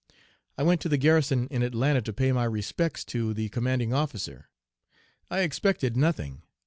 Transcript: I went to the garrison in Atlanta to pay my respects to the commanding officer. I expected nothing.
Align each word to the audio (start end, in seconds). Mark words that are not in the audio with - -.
I 0.57 0.63
went 0.63 0.81
to 0.81 0.89
the 0.89 0.97
garrison 0.97 1.47
in 1.49 1.61
Atlanta 1.61 2.01
to 2.01 2.11
pay 2.11 2.31
my 2.31 2.45
respects 2.45 3.05
to 3.05 3.35
the 3.35 3.49
commanding 3.49 3.93
officer. 3.93 4.49
I 5.29 5.41
expected 5.41 5.95
nothing. 5.95 6.41